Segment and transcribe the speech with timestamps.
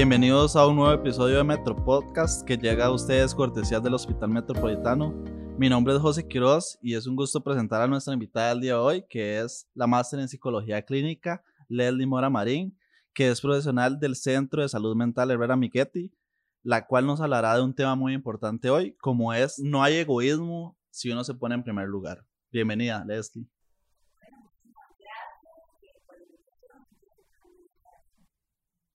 [0.00, 4.30] Bienvenidos a un nuevo episodio de Metro Podcast que llega a ustedes cortesía del Hospital
[4.30, 5.12] Metropolitano.
[5.58, 8.72] Mi nombre es José Quiroz y es un gusto presentar a nuestra invitada del día
[8.72, 12.74] de hoy, que es la máster en Psicología Clínica, Leslie Mora Marín,
[13.12, 16.10] que es profesional del Centro de Salud Mental Herrera Miquetti,
[16.62, 20.78] la cual nos hablará de un tema muy importante hoy, como es no hay egoísmo
[20.88, 22.24] si uno se pone en primer lugar.
[22.50, 23.46] Bienvenida, Leslie.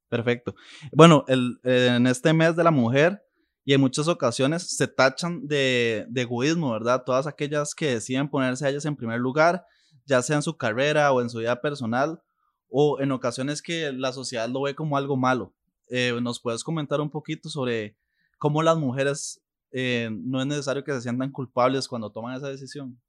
[0.09, 0.55] Perfecto.
[0.91, 3.23] Bueno, el, en este mes de la mujer
[3.63, 7.03] y en muchas ocasiones se tachan de, de, egoísmo, ¿verdad?
[7.03, 9.65] Todas aquellas que deciden ponerse a ellas en primer lugar,
[10.05, 12.21] ya sea en su carrera o en su vida personal,
[12.69, 15.55] o en ocasiones que la sociedad lo ve como algo malo.
[15.87, 17.97] Eh, ¿Nos puedes comentar un poquito sobre
[18.37, 19.41] cómo las mujeres
[19.71, 22.99] eh, no es necesario que se sientan culpables cuando toman esa decisión?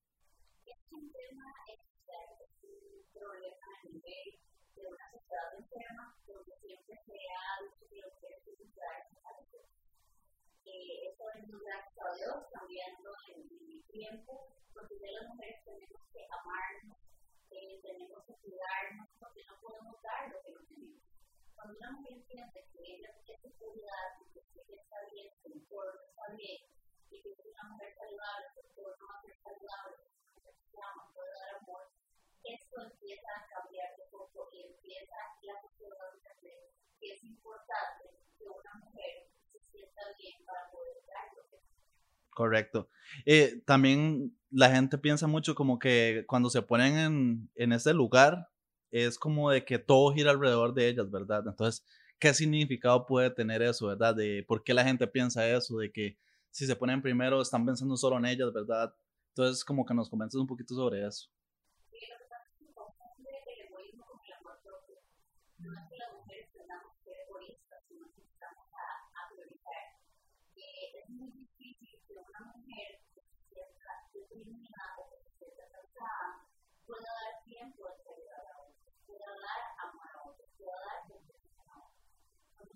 [21.57, 26.37] Cuando una mujer siente que ella tiene seguridad, que ella está bien, su cuerpo está
[26.37, 26.61] bien,
[27.11, 29.97] y que es una mujer saludable, su cuerpo va a ser saludable,
[30.37, 31.89] se ama, puede dar amor,
[32.45, 36.27] esto empieza a cambiar de poco y empieza la postura de
[37.01, 38.05] que es importante
[38.39, 41.57] que una mujer se sienta bien para poder dar lo que
[42.31, 42.91] Correcto.
[43.25, 48.51] Eh, también la gente piensa mucho como que cuando se ponen en, en ese lugar
[48.91, 51.45] es como de que todo gira alrededor de ellas, ¿verdad?
[51.47, 51.85] Entonces,
[52.19, 54.17] ¿qué significado puede tener eso, verdad?
[54.47, 56.17] Por qué la gente piensa eso, de que
[56.51, 58.95] si se ponen primero están pensando solo en ellas, ¿verdad?
[59.29, 61.29] Entonces, como que nos comentas un poquito sobre eso.
[72.37, 76.47] una mujer que se sienta deprimida o que se sienta cansada
[76.87, 81.65] pueda dar tiempo de ayudar a otros, pueda dar amor a otros, pueda dar comprensión
[81.67, 82.05] a otros.
[82.57, 82.76] Cuando una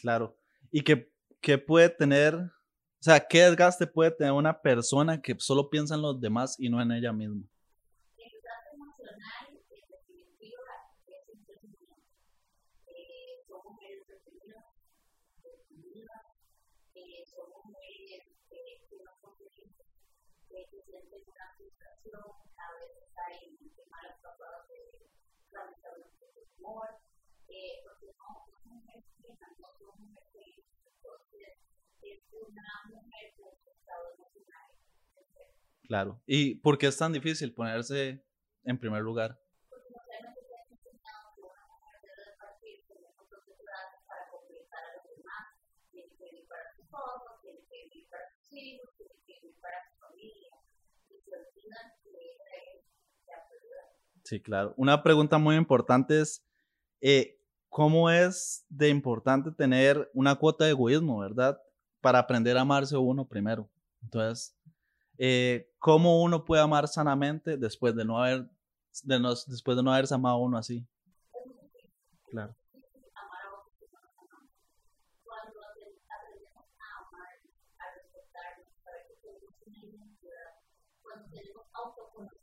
[0.00, 0.36] Claro.
[0.70, 2.34] ¿Y qué, qué puede tener
[3.00, 6.68] o sea, ¿qué desgaste puede tener una persona que solo piensa en los demás y
[6.68, 7.44] no en ella misma?
[15.50, 16.24] Reprimidas,
[16.94, 19.36] eh, somos mujeres eh, que no son
[20.50, 22.24] eh, que sienten una frustración,
[22.56, 23.58] a veces hay
[23.90, 25.08] malas pasadas de
[25.52, 26.88] lamentablemente de amor,
[27.48, 30.64] eh, porque no, no somos mujeres plenas, no somos mujeres felices.
[30.86, 31.58] Entonces,
[35.88, 36.20] Claro.
[36.26, 38.22] ¿Y por qué es tan difícil ponerse
[38.64, 39.40] en primer lugar?
[54.28, 54.74] Sí, claro.
[54.76, 56.44] Una pregunta muy importante es,
[57.00, 57.40] eh,
[57.70, 61.58] ¿cómo es de importante tener una cuota de egoísmo, verdad?
[62.00, 63.68] para aprender a amarse uno primero.
[64.02, 64.56] Entonces,
[65.16, 68.48] eh, ¿cómo uno puede amar sanamente después de no haber,
[69.04, 70.86] no, después de no haberse amado uno así?
[72.30, 72.54] Claro.
[81.02, 82.37] Cuando tenemos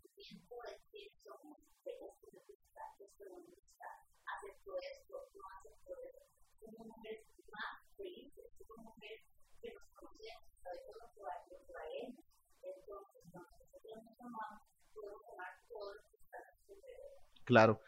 [17.45, 17.81] Claro.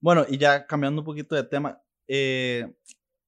[0.00, 2.74] Bueno, y ya cambiando un poquito de tema, eh,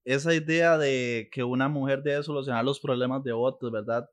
[0.04, 4.10] esa idea de que una mujer debe solucionar los problemas de otros, ¿verdad?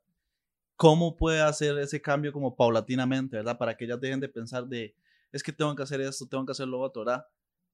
[0.76, 3.58] ¿Cómo puede hacer ese cambio como paulatinamente, ¿verdad?
[3.58, 4.96] Para que ellas dejen de pensar de,
[5.32, 7.26] es que tengo que hacer esto, tengo que hacer lo otro, ¿verdad?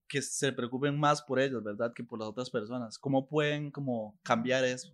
[0.08, 1.94] Que se preocupen más por ellas, ¿verdad?
[1.94, 2.98] Que por las otras personas.
[2.98, 4.94] ¿Cómo pueden como cambiar eso?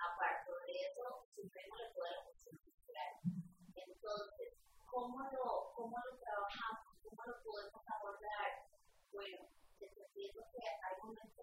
[0.00, 3.12] Aparte de eso, supremo le puede la función social.
[3.76, 4.56] Entonces,
[4.86, 6.96] ¿cómo lo, ¿cómo lo trabajamos?
[7.04, 8.64] ¿Cómo lo podemos abordar?
[9.12, 9.44] Bueno,
[9.78, 11.39] dependiendo porque hay momentos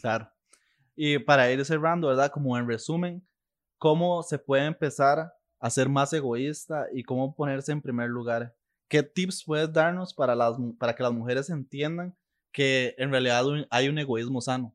[0.00, 0.30] Claro.
[0.96, 2.30] Y para ir cerrando, ¿verdad?
[2.30, 3.26] Como en resumen,
[3.78, 8.54] ¿cómo se puede empezar a ser más egoísta y cómo ponerse en primer lugar?
[8.88, 12.16] ¿Qué tips puedes darnos para, las, para que las mujeres entiendan
[12.52, 14.74] que en realidad hay un egoísmo sano?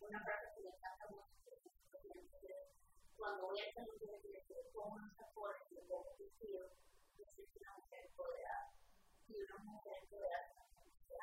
[0.00, 1.30] una parte que me encanta mucho
[3.20, 6.72] cuando voy a de la iglesia, pongo unos tapones, me pongo vestido,
[7.18, 8.72] yo una mujer empoderada.
[9.28, 11.14] Y una mujer empoderada se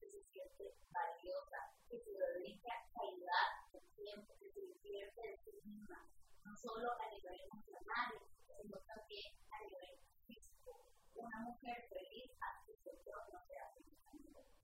[0.00, 5.52] que se siente valiosa, que se dedica ayudar el tiempo, que se invierte en sí
[5.68, 6.08] misma,
[6.44, 8.12] no solo a nivel emocional,
[8.48, 10.80] sino también a nivel físico.
[11.12, 13.78] Una mujer feliz hace que no se hace.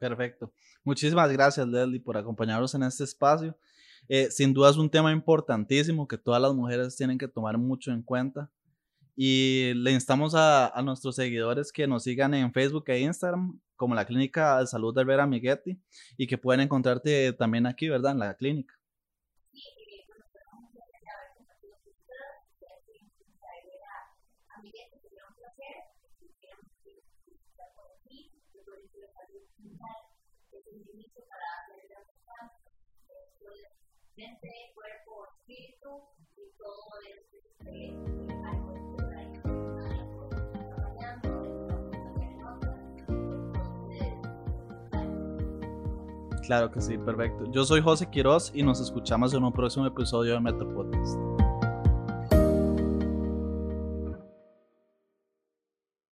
[0.09, 0.53] Perfecto.
[0.85, 3.57] Muchísimas gracias, Leslie, por acompañarnos en este espacio.
[4.07, 7.91] Eh, sin duda es un tema importantísimo que todas las mujeres tienen que tomar mucho
[7.91, 8.51] en cuenta.
[9.17, 14.05] Y le instamos a, nuestros seguidores que nos sigan en Facebook e Instagram como la
[14.05, 15.81] Clínica de Salud de Vera Miguetti
[16.19, 18.13] y que pueden encontrarte también aquí, ¿verdad?
[18.13, 18.75] En la clínica.
[46.47, 47.51] Claro que sí, perfecto.
[47.51, 51.34] Yo soy José Quiroz y nos escuchamos en un próximo episodio de Metro Podcast.